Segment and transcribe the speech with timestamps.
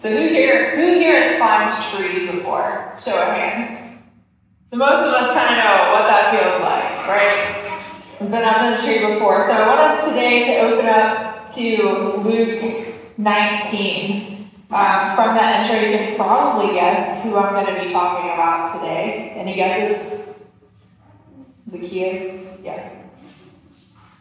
[0.00, 2.96] So who here who here has climbed trees before?
[3.04, 4.00] Show of hands.
[4.64, 7.78] So most of us kind of know what that feels like, right?
[8.18, 9.46] We've been up in a tree before.
[9.46, 14.50] So I want us today to open up to Luke 19.
[14.70, 18.72] Um, from that intro, you can probably guess who I'm going to be talking about
[18.72, 19.34] today.
[19.36, 20.38] Any guesses?
[21.42, 22.58] Zacchaeus?
[22.62, 22.88] Yeah.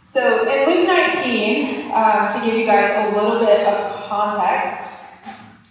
[0.06, 4.99] So in Luke 19, um, to give you guys a little bit of context,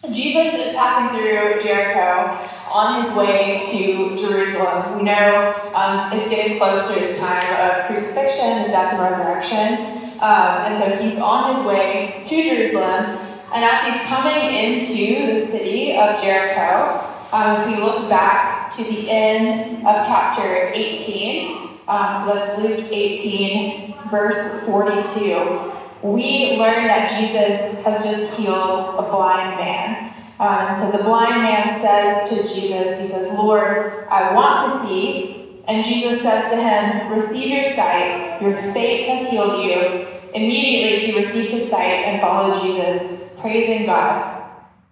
[0.07, 2.39] Jesus is passing through Jericho
[2.71, 4.99] on his way to Jerusalem.
[4.99, 10.13] We know um, it's getting close to his time of crucifixion, his death and resurrection.
[10.21, 13.19] Um, and so he's on his way to Jerusalem.
[13.53, 18.85] And as he's coming into the city of Jericho, um, if we look back to
[18.85, 27.11] the end of chapter 18, um, so that's Luke 18, verse 42 we learn that
[27.11, 30.15] Jesus has just healed a blind man.
[30.39, 35.63] Um, so the blind man says to Jesus, he says, Lord, I want to see.
[35.67, 38.41] And Jesus says to him, Receive your sight.
[38.41, 40.07] Your faith has healed you.
[40.35, 44.37] Immediately he received his sight and followed Jesus, praising God.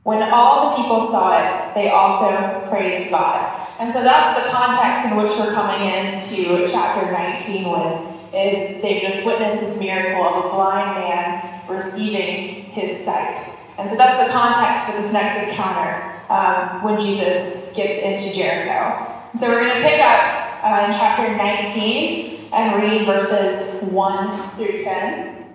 [0.03, 3.69] When all the people saw it, they also praised God.
[3.79, 9.03] And so that's the context in which we're coming into chapter 19 with is they've
[9.03, 13.57] just witnessed this miracle of a blind man receiving his sight.
[13.79, 19.13] And so that's the context for this next encounter um, when Jesus gets into Jericho.
[19.39, 24.79] So we're going to pick up uh, in chapter 19 and read verses 1 through
[24.79, 25.55] 10.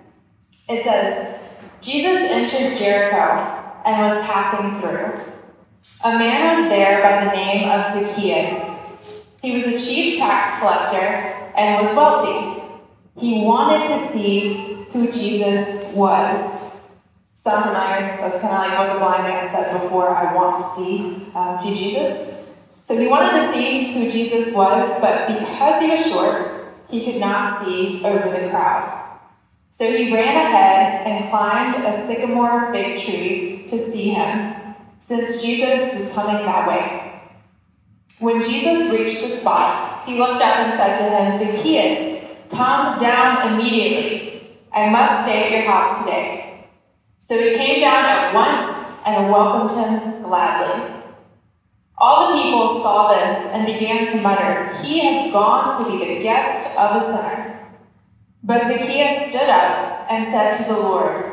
[0.68, 1.48] It says,
[1.80, 5.20] Jesus entered Jericho and was passing through.
[6.04, 9.20] A man was there by the name of Zacchaeus.
[9.42, 12.61] He was a chief tax collector and was wealthy.
[13.18, 16.88] He wanted to see who Jesus was.
[17.34, 18.18] Sound familiar?
[18.20, 21.58] That's kind of like what the blind man said before I want to see uh,
[21.58, 22.46] to Jesus.
[22.84, 27.20] So he wanted to see who Jesus was, but because he was short, he could
[27.20, 29.18] not see over the crowd.
[29.70, 35.94] So he ran ahead and climbed a sycamore fig tree to see him, since Jesus
[35.94, 37.22] was coming that way.
[38.18, 42.11] When Jesus reached the spot, he looked up and said to him, Zacchaeus,
[42.52, 44.58] Come down immediately.
[44.74, 46.66] I must stay at your house today.
[47.18, 51.00] So he came down at once and welcomed him gladly.
[51.96, 56.22] All the people saw this and began to mutter, He has gone to be the
[56.22, 57.68] guest of a sinner.
[58.42, 61.32] But Zacchaeus stood up and said to the Lord,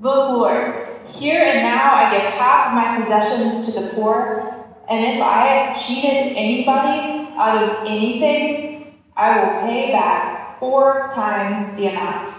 [0.00, 5.22] Look, Lord, here and now I give half my possessions to the poor, and if
[5.22, 12.30] I have cheated anybody out of anything, I will pay back four times the amount.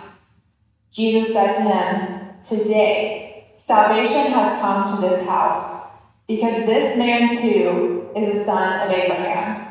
[0.91, 8.09] Jesus said to him, Today, salvation has come to this house, because this man too
[8.15, 9.69] is a son of Abraham.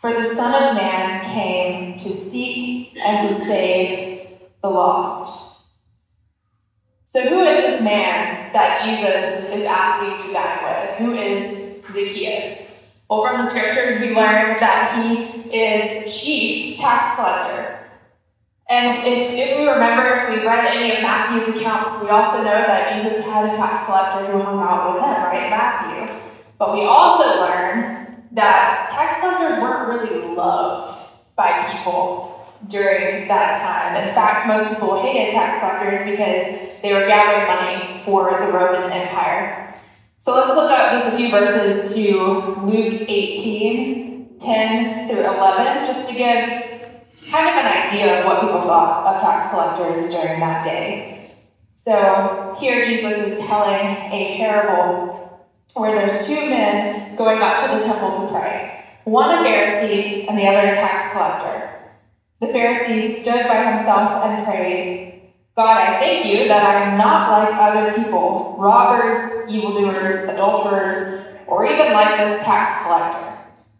[0.00, 4.28] For the Son of Man came to seek and to save
[4.62, 5.64] the lost.
[7.04, 10.98] So, who is this man that Jesus is asking to dine with?
[10.98, 12.75] Who is Zacchaeus?
[13.08, 17.86] Well, from the scriptures, we learn that he is chief tax collector.
[18.68, 22.66] And if, if we remember, if we read any of Matthew's accounts, we also know
[22.66, 25.48] that Jesus had a tax collector who hung out with him, right?
[25.48, 26.16] Matthew.
[26.58, 30.92] But we also learn that tax collectors weren't really loved
[31.36, 34.08] by people during that time.
[34.08, 38.90] In fact, most people hated tax collectors because they were gathering money for the Roman
[38.90, 39.74] Empire.
[40.18, 46.10] So let's look up just a few verses to Luke 18, 10 through 11, just
[46.10, 46.48] to give
[47.30, 51.34] kind of an idea of what people thought of tax collectors during that day.
[51.74, 57.84] So here Jesus is telling a parable where there's two men going up to the
[57.84, 58.84] temple to pray.
[59.04, 61.92] One a Pharisee and the other a tax collector.
[62.40, 65.15] The Pharisee stood by himself and prayed,
[65.56, 71.64] God, I thank you that I am not like other people, robbers, evildoers, adulterers, or
[71.64, 73.38] even like this tax collector.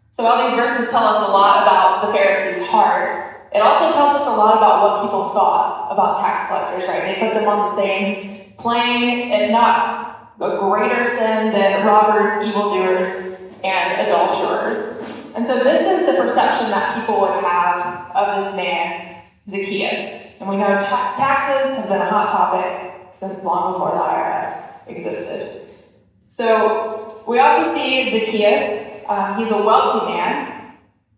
[0.09, 4.21] So while these verses tell us a lot about the Pharisee's heart, it also tells
[4.21, 7.03] us a lot about what people thought about tax collectors, right?
[7.03, 13.37] They put them on the same plane, if not a greater sin than robbers, evildoers,
[13.63, 15.13] and adulterers.
[15.35, 19.16] And so this is the perception that people would have of this man
[19.49, 20.39] Zacchaeus.
[20.41, 24.89] And we know ta- taxes have been a hot topic since long before the IRS
[24.89, 25.67] existed.
[26.27, 29.05] So we also see Zacchaeus.
[29.09, 30.73] Um, he's a wealthy man,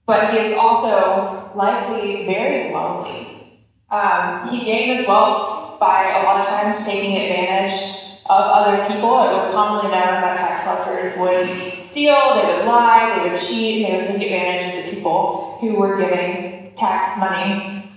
[0.05, 3.65] but he is also likely very lonely.
[3.89, 9.23] Um, he gained his wealth by a lot of times taking advantage of other people.
[9.23, 13.87] It was commonly known that tax collectors would steal, they would lie, they would cheat,
[13.87, 17.88] they would take advantage of the people who were giving tax money.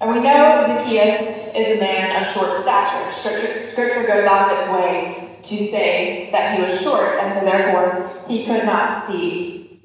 [0.00, 3.12] And we know Zacchaeus is a man of short stature.
[3.12, 7.40] Scripture, scripture goes out of its way to say that he was short, and so
[7.40, 9.80] therefore he could not see.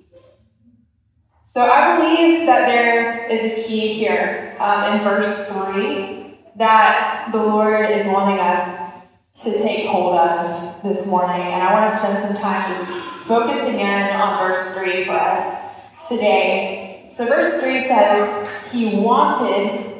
[1.47, 7.37] So I believe that there is a key here um, in verse 3 that the
[7.37, 11.41] Lord is wanting us to take hold of this morning.
[11.41, 12.91] And I want to spend some time just
[13.25, 17.09] focusing in on verse 3 for us today.
[17.11, 19.90] So, verse 3 says, He wanted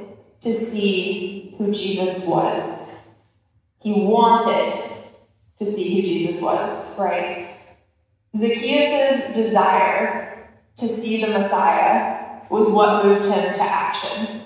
[0.42, 3.14] to see who Jesus was.
[3.82, 4.84] He wanted
[5.58, 7.58] to see who Jesus was, right?
[8.36, 14.42] Zacchaeus' desire to see the Messiah was what moved him to action.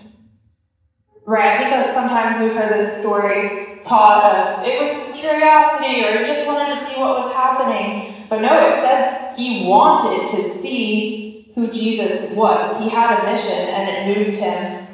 [1.25, 6.03] Right, I think like sometimes we've heard this story taught of it was his curiosity
[6.03, 8.25] or he just wanted to see what was happening.
[8.29, 12.83] But no, it says he wanted to see who Jesus was.
[12.83, 14.84] He had a mission and it moved him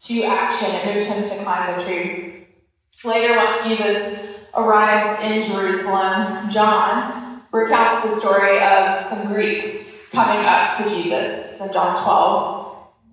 [0.00, 0.68] to action.
[0.74, 2.46] and moved him to climb the tree.
[3.04, 10.76] Later, once Jesus arrives in Jerusalem, John recounts the story of some Greeks coming up
[10.78, 12.68] to Jesus in John 12.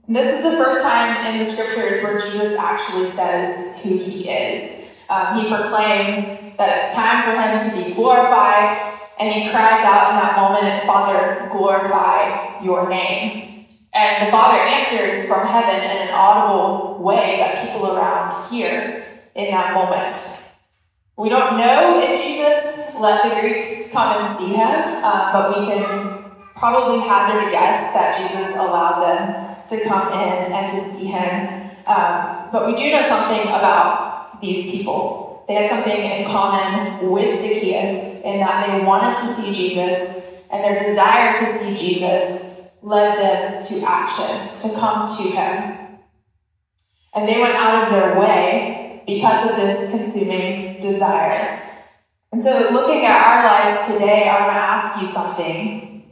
[0.07, 4.29] And this is the first time in the scriptures where Jesus actually says who he
[4.29, 4.99] is.
[5.09, 10.11] Um, he proclaims that it's time for him to be glorified, and he cries out
[10.11, 13.55] in that moment, Father, glorify your name.
[13.95, 19.06] And the Father answers from heaven in an audible way that people around hear
[19.36, 20.18] in that moment.
[21.15, 24.68] We don't know if Jesus let the Greeks come and see him,
[25.01, 30.51] uh, but we can probably hazard a guess that Jesus allowed them to come in
[30.51, 31.71] and to see him.
[31.88, 35.45] Um, but we do know something about these people.
[35.47, 40.65] They had something in common with Zacchaeus in that they wanted to see Jesus, and
[40.65, 42.55] their desire to see Jesus
[42.85, 45.99] led them to action, to come to Him.
[47.15, 51.61] And they went out of their way because of this consuming desire.
[52.31, 56.03] And so, looking at our lives today, I want to ask you something.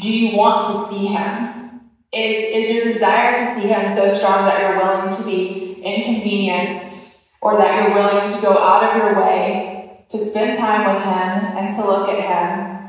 [0.00, 1.80] Do you want to see Him?
[2.12, 7.30] Is, is your desire to see Him so strong that you're willing to be inconvenienced
[7.40, 11.56] or that you're willing to go out of your way to spend time with Him
[11.56, 12.79] and to look at Him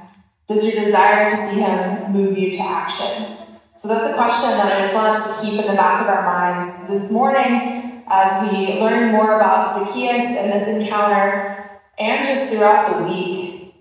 [0.53, 3.37] does your desire to see Him move you to action?
[3.77, 6.07] So that's a question that I just want us to keep in the back of
[6.07, 12.51] our minds this morning as we learn more about Zacchaeus and this encounter and just
[12.51, 13.73] throughout the week.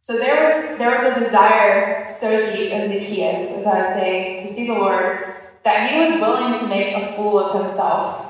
[0.00, 4.46] So there was there was a desire so deep in Zacchaeus, as I was saying,
[4.46, 5.34] to see the Lord,
[5.64, 8.27] that he was willing to make a fool of himself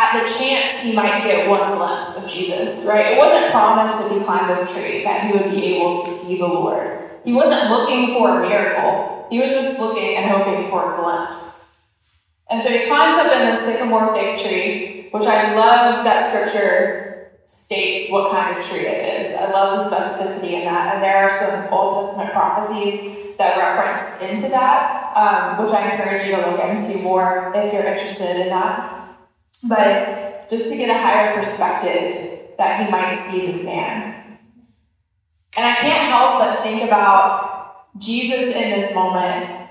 [0.00, 3.12] at the chance he might get one glimpse of Jesus, right?
[3.12, 6.38] It wasn't promised if he climbed this tree that he would be able to see
[6.38, 7.10] the Lord.
[7.24, 9.26] He wasn't looking for a miracle.
[9.30, 11.92] He was just looking and hoping for a glimpse.
[12.48, 17.32] And so he climbs up in this sycamore fig tree, which I love that scripture
[17.44, 19.36] states what kind of tree it is.
[19.36, 20.94] I love the specificity in that.
[20.94, 26.24] And there are some Old Testament prophecies that reference into that, um, which I encourage
[26.24, 28.99] you to look into more if you're interested in that
[29.64, 34.38] but just to get a higher perspective that he might see this man.
[35.56, 39.68] And I can't help but think about Jesus in this moment.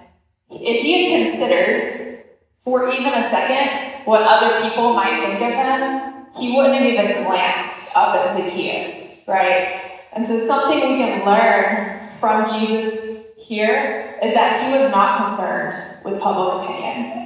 [0.50, 2.24] If he had considered
[2.64, 7.24] for even a second what other people might think of him, he wouldn't have even
[7.24, 10.00] glanced up at Zacchaeus, right?
[10.14, 15.76] And so, something we can learn from Jesus here is that he was not concerned
[16.04, 17.19] with public opinion.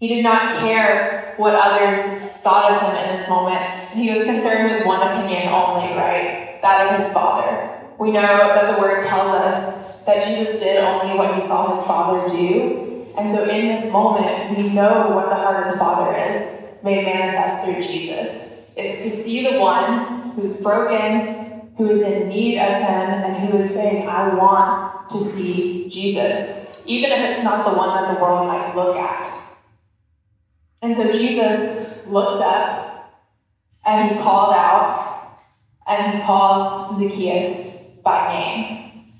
[0.00, 2.00] He did not care what others
[2.40, 3.90] thought of him in this moment.
[3.90, 6.58] He was concerned with one opinion only, right?
[6.62, 7.68] That of his Father.
[7.98, 11.86] We know that the Word tells us that Jesus did only what he saw his
[11.86, 13.06] Father do.
[13.18, 17.04] And so in this moment, we know what the heart of the Father is made
[17.04, 18.72] manifest through Jesus.
[18.78, 23.58] It's to see the one who's broken, who is in need of him, and who
[23.58, 28.22] is saying, I want to see Jesus, even if it's not the one that the
[28.22, 29.39] world might look at.
[30.82, 33.12] And so Jesus looked up
[33.84, 35.38] and he called out
[35.86, 39.12] and he calls Zacchaeus by name.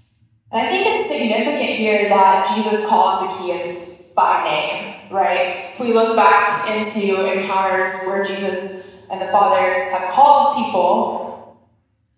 [0.52, 5.72] And I think it's significant here that Jesus calls Zacchaeus by name, right?
[5.74, 11.58] If we look back into encounters where Jesus and the Father have called people,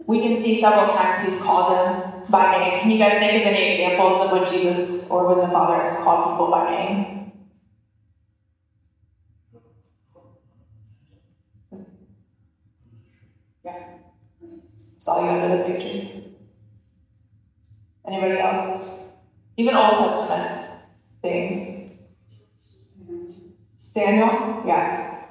[0.07, 2.81] we can see several times he's called them by name.
[2.81, 6.03] Can you guys think of any examples of when Jesus or when the Father has
[6.03, 7.22] called people by name?
[15.03, 16.07] Saw you under the picture.
[18.07, 19.11] Anybody else?
[19.57, 20.81] Even Old Testament
[21.21, 21.95] things.
[23.83, 24.63] Samuel?
[24.65, 25.25] Yeah.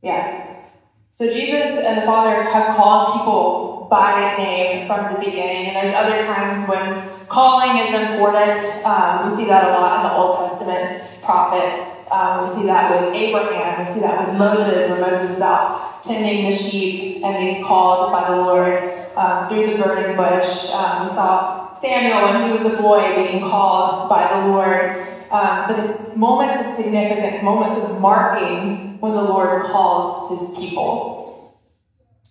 [0.00, 0.64] Yeah.
[1.10, 5.94] So Jesus and the Father have called people by name from the beginning, and there's
[5.94, 8.64] other times when calling is important.
[8.86, 12.10] Um, we see that a lot in the Old Testament prophets.
[12.10, 13.80] Um, we see that with Abraham.
[13.80, 18.12] We see that with Moses, where Moses is out tending the sheep and he's called
[18.12, 20.70] by the Lord um, through the burning bush.
[20.72, 25.06] Um, we saw Samuel when he was a boy being called by the Lord.
[25.30, 31.54] Um, but it's moments of significance, moments of marking when the Lord calls his people.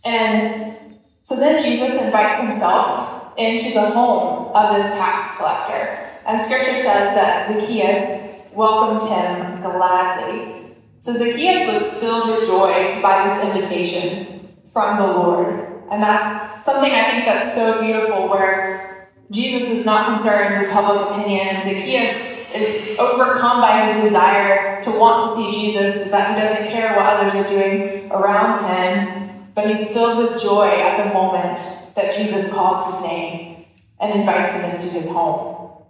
[0.03, 0.77] And
[1.24, 6.09] so then Jesus invites himself into the home of this tax collector.
[6.25, 10.56] And scripture says that Zacchaeus welcomed him gladly.
[10.99, 15.83] So Zacchaeus was filled with joy by this invitation from the Lord.
[15.91, 21.09] And that's something I think that's so beautiful where Jesus is not concerned with public
[21.09, 21.63] opinion.
[21.63, 26.71] Zacchaeus is overcome by his desire to want to see Jesus so that he doesn't
[26.71, 31.59] care what others are doing around him, but he's filled with joy at the moment
[31.95, 33.65] that Jesus calls his name
[33.99, 35.83] and invites him into his home.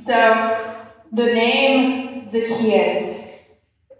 [0.00, 3.23] So the name Zacchaeus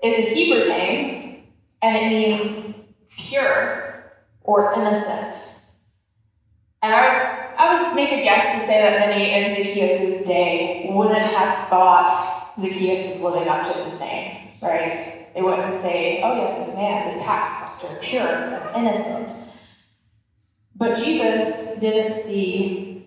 [0.04, 1.44] is a Hebrew name
[1.82, 5.34] and it means pure or innocent.
[6.82, 11.24] And I, I would make a guess to say that many in Zacchaeus' day wouldn't
[11.24, 15.30] have thought Zacchaeus was living up to his name, right?
[15.34, 19.54] They wouldn't say, oh, yes, this man, this tax collector, pure and innocent.
[20.76, 23.06] But Jesus didn't see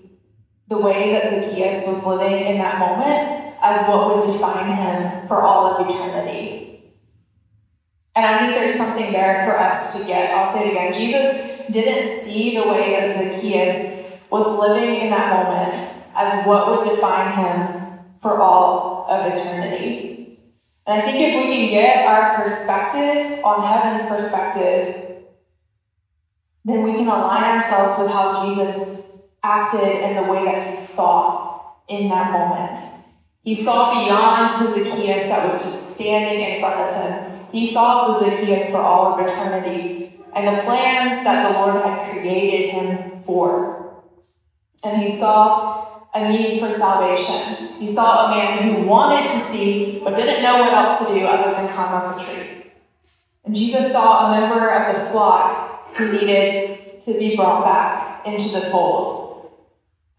[0.68, 5.42] the way that Zacchaeus was living in that moment as what would define him for
[5.42, 6.57] all of eternity.
[8.17, 10.33] And I think there's something there for us to get.
[10.33, 10.91] I'll say it again.
[10.91, 15.75] Jesus didn't see the way that Zacchaeus was living in that moment
[16.15, 20.39] as what would define him for all of eternity.
[20.88, 25.25] And I think if we can get our perspective on heaven's perspective,
[26.65, 31.83] then we can align ourselves with how Jesus acted and the way that he thought
[31.88, 32.79] in that moment.
[33.43, 37.37] He saw beyond the Zacchaeus that was just standing in front of him.
[37.51, 42.12] He saw the Zacchaeus for all of eternity and the plans that the Lord had
[42.12, 44.04] created him for.
[44.84, 47.80] And he saw a need for salvation.
[47.80, 51.25] He saw a man who wanted to see but didn't know what else to do
[51.25, 52.72] other than climb up a tree.
[53.46, 58.50] And Jesus saw a member of the flock who needed to be brought back into
[58.50, 59.51] the fold.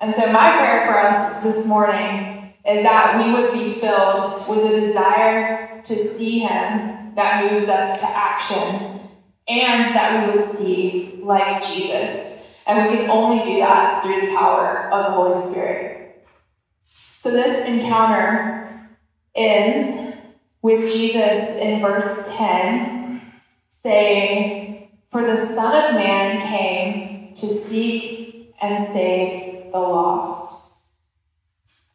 [0.00, 4.72] And so, my prayer for us this morning is that we would be filled with
[4.72, 9.00] a desire to see Him that moves us to action
[9.48, 12.56] and that we would see like Jesus.
[12.66, 16.22] And we can only do that through the power of the Holy Spirit.
[17.16, 18.88] So this encounter
[19.34, 20.26] ends
[20.60, 23.22] with Jesus in verse 10
[23.68, 30.57] saying, For the Son of Man came to seek and save the lost.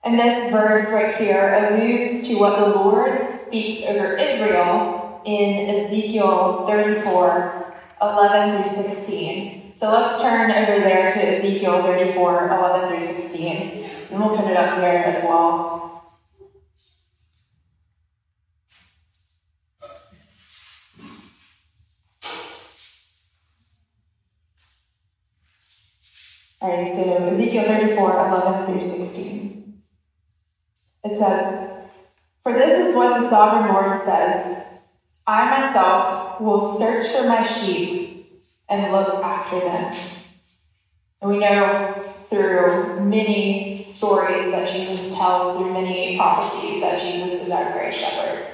[0.05, 6.65] And this verse right here alludes to what the Lord speaks over Israel in Ezekiel
[6.67, 9.71] 34 11 through 16.
[9.75, 14.57] So let's turn over there to Ezekiel 34 11 through 16, and we'll put it
[14.57, 15.81] up here as well.
[26.59, 29.52] All right, so Ezekiel 34 11 through 16.
[31.03, 31.87] It says,
[32.43, 34.63] For this is what the sovereign Lord says
[35.25, 39.95] I myself will search for my sheep and look after them.
[41.21, 47.51] And we know through many stories that Jesus tells, through many prophecies, that Jesus is
[47.51, 48.47] our great shepherd.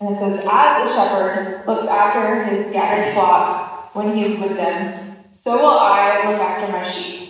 [0.00, 4.56] And it says, As a shepherd looks after his scattered flock when he is with
[4.56, 7.25] them, so will I look after my sheep.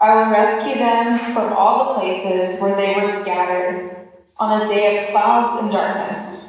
[0.00, 5.04] I will rescue them from all the places where they were scattered on a day
[5.04, 6.40] of clouds and darkness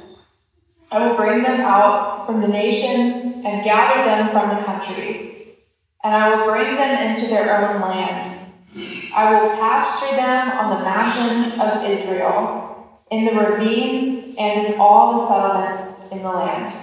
[0.91, 5.55] I will bring them out from the nations and gather them from the countries,
[6.03, 8.51] and I will bring them into their own land.
[9.15, 15.17] I will pasture them on the mountains of Israel, in the ravines, and in all
[15.17, 16.74] the settlements in the land.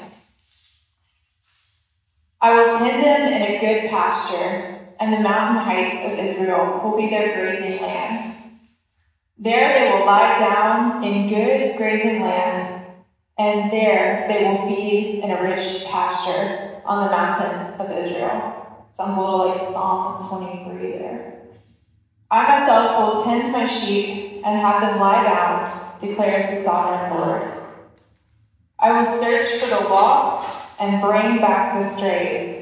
[2.40, 6.96] I will tend them in a good pasture, and the mountain heights of Israel will
[6.96, 8.34] be their grazing land.
[9.38, 12.86] There they will lie down in good grazing land
[13.38, 18.88] and there they will feed in a rich pasture on the mountains of Israel.
[18.92, 21.42] Sounds a little like Psalm 23 there.
[22.30, 27.52] I myself will tend my sheep and have them lie down, declares the sovereign Lord.
[28.78, 32.57] I will search for the lost and bring back the strays.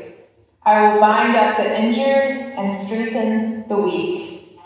[0.67, 4.59] I will bind up the injured and strengthen the weak.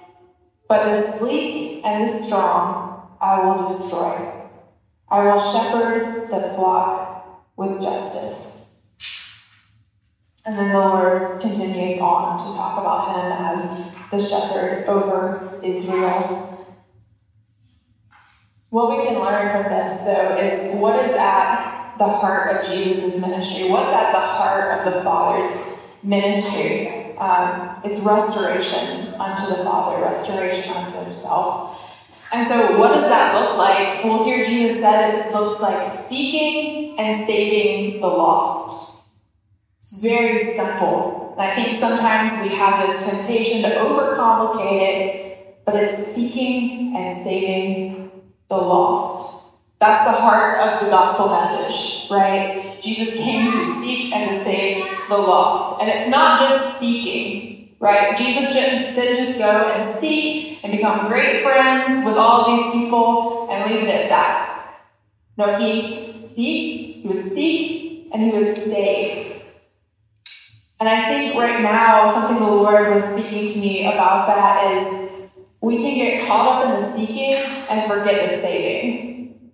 [0.66, 4.32] But the sleek and the strong I will destroy.
[5.10, 8.86] I will shepherd the flock with justice.
[10.46, 16.66] And then the Lord continues on to talk about him as the shepherd over Israel.
[18.70, 23.20] What we can learn from this, though, is what is at the heart of Jesus'
[23.20, 23.68] ministry?
[23.68, 25.69] What's at the heart of the Father's
[26.02, 27.16] ministry?
[27.16, 31.78] Um, it's restoration unto the Father, restoration unto Himself.
[32.32, 34.04] And so, what does that look like?
[34.04, 39.08] Well, here Jesus said it looks like seeking and saving the lost.
[39.78, 41.34] It's very simple.
[41.36, 47.14] And I think sometimes we have this temptation to overcomplicate it, but it's seeking and
[47.14, 48.10] saving
[48.48, 49.56] the lost.
[49.80, 52.78] That's the heart of the gospel message, right?
[52.82, 53.49] Jesus came
[55.10, 55.82] the lost.
[55.82, 58.16] And it's not just seeking, right?
[58.16, 63.70] Jesus didn't just go and seek and become great friends with all these people and
[63.70, 64.80] leave it at that.
[65.36, 69.42] No, he seek, he would seek, and he would save.
[70.78, 75.30] And I think right now, something the Lord was speaking to me about that is
[75.60, 77.34] we can get caught up in the seeking
[77.68, 79.52] and forget the saving.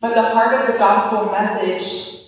[0.00, 2.25] But the heart of the gospel message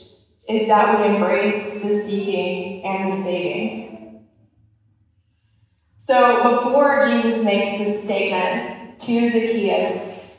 [0.49, 4.25] is that we embrace the seeking and the saving.
[5.99, 10.39] So before Jesus makes this statement to Zacchaeus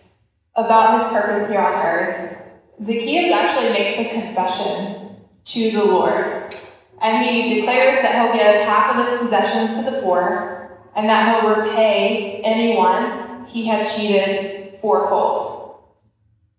[0.56, 2.38] about his purpose here on earth,
[2.82, 6.56] Zacchaeus actually makes a confession to the Lord.
[7.02, 11.42] And he declares that he'll give half of his possessions to the poor and that
[11.42, 15.82] he'll repay anyone he had cheated fourfold.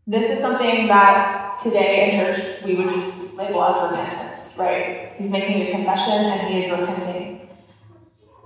[0.06, 5.12] This is something that today in church we would just label as repentance, right?
[5.16, 7.48] He's making a confession and he is repenting.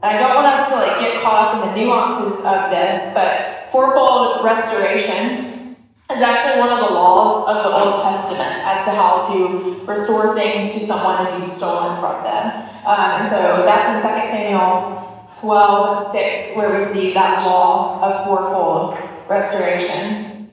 [0.03, 3.15] And I don't want us to like get caught up in the nuances of this,
[3.15, 5.77] but fourfold restoration
[6.13, 10.35] is actually one of the laws of the Old Testament as to how to restore
[10.35, 12.69] things to someone if you've stolen from them.
[12.87, 18.27] Um, and so that's in 2 Samuel 12, 6, where we see that law of
[18.27, 20.51] fourfold restoration.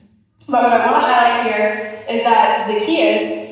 [0.48, 3.51] But what I want to highlight here is that Zacchaeus,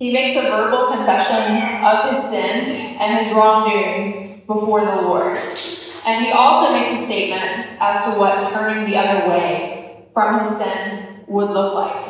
[0.00, 5.38] he makes a verbal confession of his sin and his wrongdoings before the Lord.
[6.06, 10.56] And he also makes a statement as to what turning the other way from his
[10.56, 12.06] sin would look like.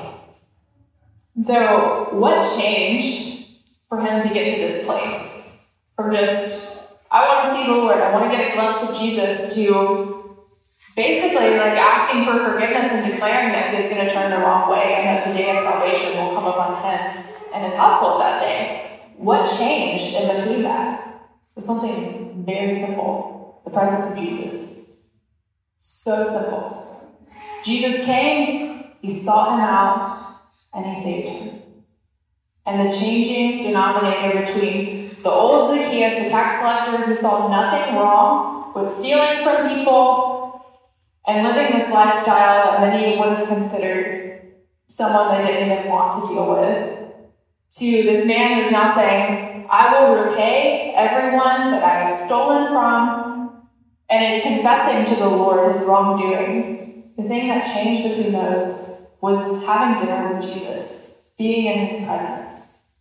[1.43, 3.49] So, what changed
[3.89, 5.73] for him to get to this place?
[5.97, 8.97] From just, I want to see the Lord, I want to get a glimpse of
[8.99, 10.20] Jesus, to
[10.97, 14.95] basically like asking for forgiveness and declaring that he's going to turn the wrong way
[14.95, 17.25] and that the day of salvation will come upon him
[17.55, 19.01] and his household that day.
[19.17, 21.01] What changed in between that?
[21.55, 25.11] was something very simple the presence of Jesus.
[25.77, 27.21] So simple.
[27.63, 30.41] Jesus came, he sought him out,
[30.73, 31.63] and he saved him.
[32.65, 38.73] And the changing denominator between the old Zacchaeus, the tax collector who saw nothing wrong
[38.75, 40.40] with stealing from people
[41.27, 44.53] and living this lifestyle that many would have considered
[44.87, 47.01] someone they didn't even want to deal with,
[47.73, 53.69] to this man who's now saying, I will repay everyone that I have stolen from,
[54.09, 59.65] and in confessing to the Lord his wrongdoings, the thing that changed between those was
[59.65, 62.95] having dinner with Jesus, being in his presence.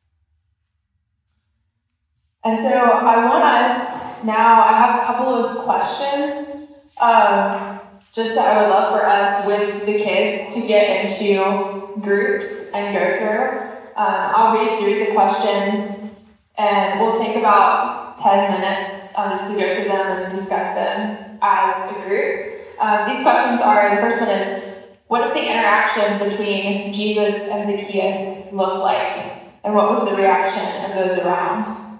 [2.43, 7.79] And so I want us now, I have a couple of questions um,
[8.13, 12.97] just that I would love for us with the kids to get into groups and
[12.97, 13.69] go through.
[13.95, 19.59] Um, I'll read through the questions and we'll take about 10 minutes um, just to
[19.59, 22.61] go through them and discuss them as a group.
[22.79, 24.69] Um, these questions are the first one is
[25.07, 29.17] what does the interaction between Jesus and Zacchaeus look like?
[29.63, 31.99] And what was the reaction of those around?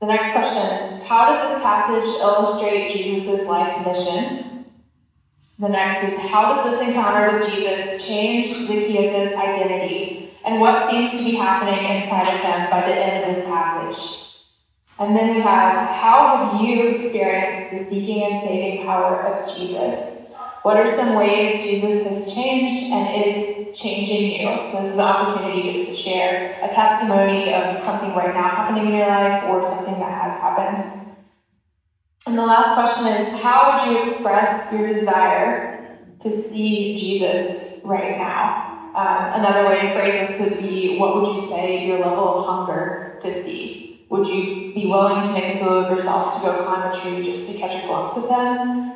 [0.00, 4.49] The next question is how does this passage illustrate Jesus' life mission?
[5.60, 11.10] The next is how does this encounter with Jesus change Zacchaeus' identity and what seems
[11.10, 14.46] to be happening inside of them by the end of this passage.
[14.98, 20.32] And then we have how have you experienced the seeking and saving power of Jesus?
[20.62, 24.72] What are some ways Jesus has changed and is changing you?
[24.72, 28.86] So, this is an opportunity just to share a testimony of something right now happening
[28.86, 31.09] in your life or something that has happened.
[32.26, 38.18] And the last question is How would you express your desire to see Jesus right
[38.18, 38.66] now?
[38.94, 42.46] Um, another way to phrase this would be What would you say your level of
[42.46, 44.04] hunger to see?
[44.10, 47.24] Would you be willing to make a fool of yourself to go climb a tree
[47.24, 48.92] just to catch a glimpse of them?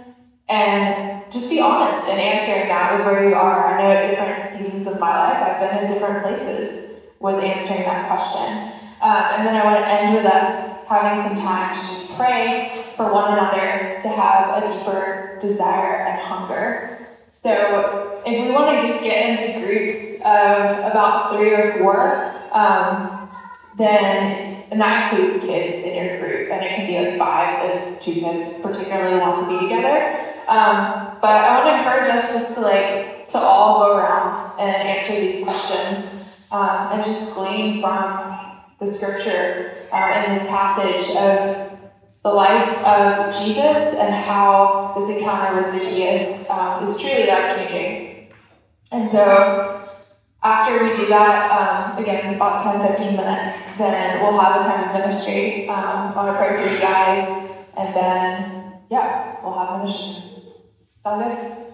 [0.49, 3.75] And just be honest in answering that with where you are.
[3.75, 7.85] I know at different seasons of my life, I've been in different places with answering
[7.85, 8.73] that question.
[9.01, 12.84] Um, and then I want to end with us having some time to just pray
[12.97, 17.09] for one another to have a deeper desire and hunger.
[17.31, 23.29] So, if we want to just get into groups of about three or four, um,
[23.77, 28.01] then and that includes kids in your group, and it can be like five if
[28.01, 30.33] two kids particularly want to be together.
[30.49, 34.89] Um, but I want to encourage us just to like to all go around and
[34.89, 38.37] answer these questions um, and just glean from
[38.79, 41.84] the scripture uh, in this passage of
[42.25, 48.33] the life of Jesus and how this encounter with Zacchaeus um, is truly life changing.
[48.91, 49.87] And so
[50.43, 54.89] after we do that, um, again, about 10 15 minutes, then we'll have a time
[54.89, 55.69] of ministry.
[55.69, 60.23] Um, I want to pray for you guys, and then, yeah, we'll have a mission.
[61.03, 61.74] Sound good?